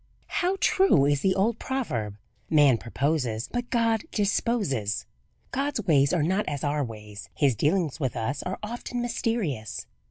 How 0.41 0.57
true 0.59 1.05
is 1.05 1.21
the 1.21 1.35
old 1.35 1.59
proverb 1.59 2.15
"Man 2.49 2.79
proposes 2.79 3.47
but 3.47 3.69
God 3.69 4.03
disposes!" 4.11 5.05
God's 5.51 5.83
ways 5.85 6.11
are 6.11 6.23
not 6.23 6.47
as 6.49 6.63
our 6.63 6.83
ways. 6.83 7.29
His 7.35 7.55
dealings 7.55 7.99
with 7.99 8.15
us 8.15 8.41
are 8.41 8.57
often 8.63 8.99
mysterious. 8.99 9.85